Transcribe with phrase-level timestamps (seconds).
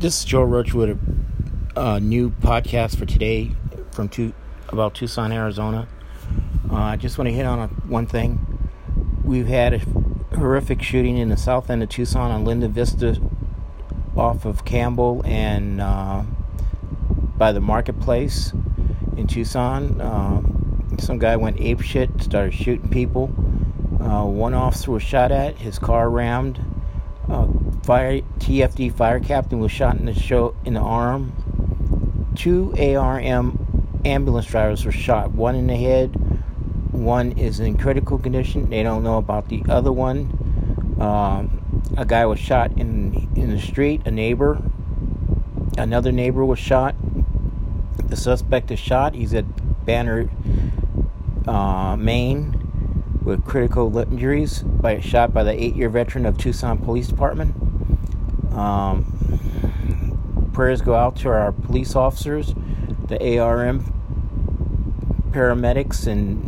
[0.00, 0.98] This is Joe Roach with
[1.76, 3.50] a uh, new podcast for today
[3.92, 4.32] from two,
[4.70, 5.86] about Tucson, Arizona.
[6.70, 8.70] Uh, I just want to hit on a, one thing.
[9.24, 9.78] We've had a
[10.34, 13.20] horrific shooting in the south end of Tucson on Linda Vista
[14.16, 16.22] off of Campbell and uh,
[17.36, 18.54] by the marketplace
[19.18, 20.00] in Tucson.
[20.00, 20.40] Uh,
[20.96, 23.24] some guy went ape shit, started shooting people.
[24.00, 26.58] Uh, one officer was shot at, his car rammed.
[27.82, 31.32] Fire TFD fire captain was shot in the show in the arm.
[32.36, 35.32] Two ARM ambulance drivers were shot.
[35.32, 36.14] One in the head.
[36.92, 38.68] One is in critical condition.
[38.68, 40.96] They don't know about the other one.
[41.00, 44.02] Um, a guy was shot in in the street.
[44.04, 44.62] A neighbor.
[45.78, 46.94] Another neighbor was shot.
[48.08, 49.14] The suspect is shot.
[49.14, 49.44] He's at
[49.86, 50.28] Banner,
[51.46, 52.56] uh, Main
[53.22, 57.54] with critical injuries by shot by the eight-year veteran of Tucson Police Department.
[58.52, 62.54] Um, prayers go out to our police officers,
[63.08, 63.84] the ARM
[65.30, 66.46] paramedics and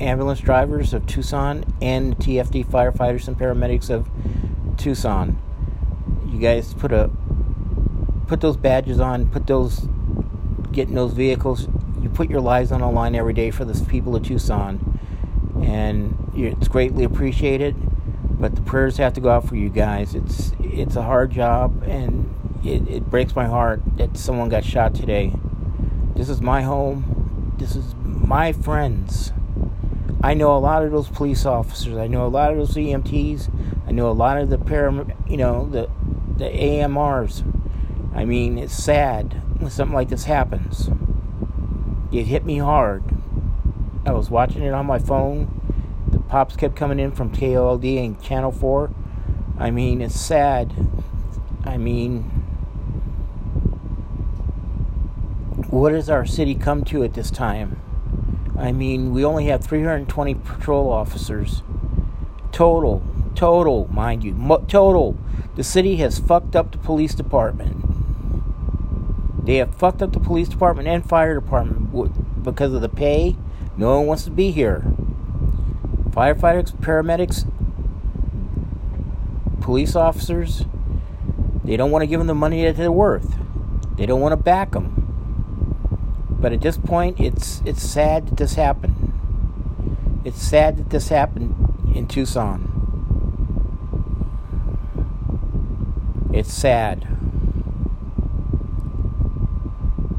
[0.00, 4.10] ambulance drivers of Tucson, and the TFD firefighters and paramedics of
[4.76, 5.40] Tucson.
[6.26, 7.10] You guys put a
[8.26, 9.86] put those badges on, put those
[10.72, 11.68] getting those vehicles.
[12.02, 14.92] You put your lives on the line every day for the people of Tucson
[15.62, 17.76] and it's greatly appreciated.
[18.42, 20.16] But the prayers have to go out for you guys.
[20.16, 24.96] It's it's a hard job, and it, it breaks my heart that someone got shot
[24.96, 25.32] today.
[26.16, 27.54] This is my home.
[27.58, 29.32] This is my friends.
[30.24, 31.96] I know a lot of those police officers.
[31.96, 33.48] I know a lot of those EMTs.
[33.86, 35.88] I know a lot of the param, you know, the
[36.36, 37.44] the AMRs.
[38.12, 40.90] I mean, it's sad when something like this happens.
[42.10, 43.04] It hit me hard.
[44.04, 45.61] I was watching it on my phone.
[46.32, 48.90] Pops kept coming in from KOLD and Channel 4.
[49.58, 50.72] I mean, it's sad.
[51.62, 52.22] I mean,
[55.68, 57.78] what does our city come to at this time?
[58.58, 61.62] I mean, we only have 320 patrol officers.
[62.50, 63.02] Total,
[63.34, 65.18] total, mind you, mo- total.
[65.56, 67.76] The city has fucked up the police department.
[69.44, 73.36] They have fucked up the police department and fire department because of the pay
[73.76, 74.84] no one wants to be here.
[76.12, 77.50] Firefighters, paramedics,
[79.62, 80.66] police officers,
[81.64, 83.34] they don't want to give them the money that they're worth.
[83.96, 84.98] They don't want to back them.
[86.28, 90.20] But at this point, it's it's sad that this happened.
[90.24, 91.54] It's sad that this happened
[91.94, 92.68] in Tucson.
[96.32, 97.06] It's sad.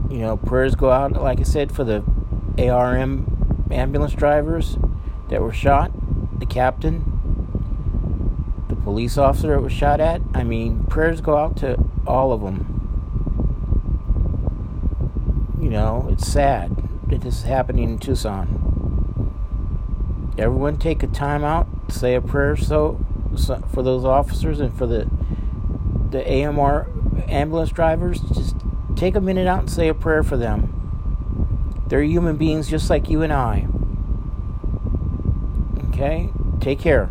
[0.10, 2.04] You know, prayers go out, like I said, for the
[2.58, 4.78] ARM ambulance drivers
[5.34, 5.92] that were shot,
[6.40, 7.04] the captain,
[8.70, 10.22] the police officer that was shot at.
[10.36, 12.70] I mean, prayers go out to all of them.
[15.60, 18.60] You know, it's sad that this is happening in Tucson.
[20.38, 23.04] Everyone take a time out, say a prayer so,
[23.36, 25.10] so for those officers and for the
[26.12, 26.88] the AMR
[27.28, 28.20] ambulance drivers.
[28.20, 28.56] Just
[28.96, 31.82] take a minute out and say a prayer for them.
[31.88, 33.68] They're human beings just like you and I.
[36.03, 36.30] Okay?
[36.59, 37.09] Take care.